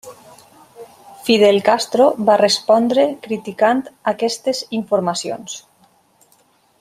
[1.27, 3.85] Fidel Castro va respondre criticant
[4.15, 5.59] aquestes informacions.